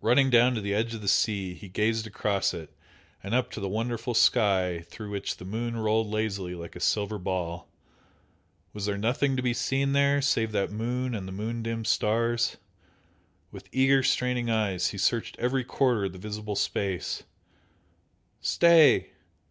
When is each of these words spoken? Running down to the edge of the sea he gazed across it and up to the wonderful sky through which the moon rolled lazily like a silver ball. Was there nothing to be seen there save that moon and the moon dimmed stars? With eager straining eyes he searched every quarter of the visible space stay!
Running 0.00 0.30
down 0.30 0.54
to 0.54 0.62
the 0.62 0.72
edge 0.72 0.94
of 0.94 1.02
the 1.02 1.08
sea 1.08 1.52
he 1.52 1.68
gazed 1.68 2.06
across 2.06 2.54
it 2.54 2.72
and 3.22 3.34
up 3.34 3.50
to 3.50 3.60
the 3.60 3.68
wonderful 3.68 4.14
sky 4.14 4.80
through 4.88 5.10
which 5.10 5.36
the 5.36 5.44
moon 5.44 5.76
rolled 5.76 6.06
lazily 6.06 6.54
like 6.54 6.74
a 6.74 6.80
silver 6.80 7.18
ball. 7.18 7.68
Was 8.72 8.86
there 8.86 8.96
nothing 8.96 9.36
to 9.36 9.42
be 9.42 9.52
seen 9.52 9.92
there 9.92 10.22
save 10.22 10.52
that 10.52 10.70
moon 10.70 11.14
and 11.14 11.28
the 11.28 11.32
moon 11.32 11.62
dimmed 11.62 11.86
stars? 11.86 12.56
With 13.52 13.68
eager 13.70 14.02
straining 14.02 14.48
eyes 14.48 14.86
he 14.88 14.96
searched 14.96 15.36
every 15.38 15.64
quarter 15.64 16.06
of 16.06 16.12
the 16.12 16.18
visible 16.18 16.56
space 16.56 17.24
stay! 18.40 19.10